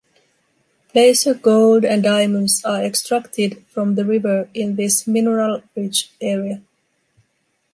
Placer 0.91 1.35
gold 1.35 1.85
and 1.85 2.01
diamonds 2.01 2.65
are 2.65 2.81
extracted 2.83 3.63
from 3.67 3.93
the 3.93 4.03
river 4.03 4.49
in 4.55 4.75
this 4.75 5.05
mineral-rich 5.05 6.09
area. 6.19 6.59